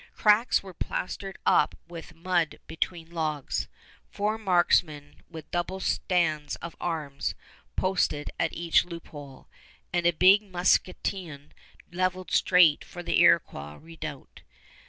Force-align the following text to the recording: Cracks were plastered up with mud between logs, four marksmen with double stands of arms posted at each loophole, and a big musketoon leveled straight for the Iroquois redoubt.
Cracks 0.15 0.63
were 0.63 0.73
plastered 0.73 1.37
up 1.45 1.75
with 1.87 2.15
mud 2.15 2.57
between 2.65 3.11
logs, 3.11 3.67
four 4.09 4.39
marksmen 4.39 5.21
with 5.29 5.51
double 5.51 5.79
stands 5.79 6.55
of 6.55 6.75
arms 6.81 7.35
posted 7.75 8.31
at 8.39 8.51
each 8.51 8.83
loophole, 8.83 9.47
and 9.93 10.07
a 10.07 10.11
big 10.11 10.41
musketoon 10.41 11.51
leveled 11.91 12.31
straight 12.31 12.83
for 12.83 13.03
the 13.03 13.19
Iroquois 13.21 13.75
redoubt. 13.75 14.41